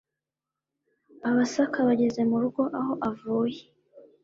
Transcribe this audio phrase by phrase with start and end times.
[1.29, 3.61] abasaka bageze murugo aho avuye